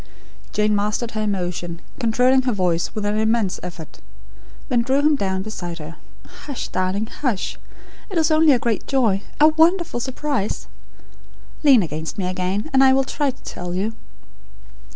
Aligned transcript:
Jane 0.51 0.75
mastered 0.75 1.11
her 1.11 1.21
emotion; 1.21 1.79
controlling 1.99 2.41
her 2.41 2.51
voice, 2.53 2.95
with 2.95 3.05
an 3.05 3.19
immense 3.19 3.59
effort. 3.61 3.99
Then 4.67 4.81
drew 4.81 4.97
him 5.01 5.15
down 5.15 5.43
beside 5.43 5.77
her. 5.77 5.97
"Hush, 6.25 6.69
darling, 6.69 7.05
hush! 7.05 7.59
It 8.09 8.17
is 8.17 8.31
only 8.31 8.51
a 8.51 8.57
great 8.57 8.87
joy 8.87 9.21
a 9.39 9.49
wonderful 9.49 9.99
surprise. 9.99 10.65
Lean 11.61 11.83
against 11.83 12.17
me 12.17 12.25
again, 12.25 12.67
and 12.73 12.83
I 12.83 12.93
will 12.93 13.03
try 13.03 13.29
to 13.29 13.43
tell 13.43 13.75
you. 13.75 13.93